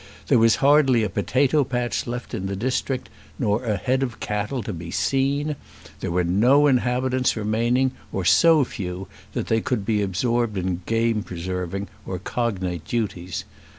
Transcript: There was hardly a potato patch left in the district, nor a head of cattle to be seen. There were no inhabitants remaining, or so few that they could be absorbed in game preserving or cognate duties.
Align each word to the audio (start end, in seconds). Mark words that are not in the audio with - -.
There 0.29 0.39
was 0.39 0.55
hardly 0.65 1.03
a 1.03 1.09
potato 1.11 1.63
patch 1.63 2.07
left 2.07 2.33
in 2.33 2.47
the 2.47 2.55
district, 2.55 3.07
nor 3.37 3.63
a 3.63 3.77
head 3.77 4.01
of 4.01 4.19
cattle 4.19 4.63
to 4.63 4.73
be 4.73 4.89
seen. 4.89 5.55
There 5.99 6.09
were 6.09 6.23
no 6.23 6.65
inhabitants 6.65 7.35
remaining, 7.37 7.91
or 8.11 8.25
so 8.25 8.63
few 8.63 9.07
that 9.33 9.45
they 9.45 9.61
could 9.61 9.85
be 9.85 10.01
absorbed 10.01 10.57
in 10.57 10.81
game 10.87 11.21
preserving 11.21 11.87
or 12.07 12.17
cognate 12.17 12.83
duties. 12.85 13.43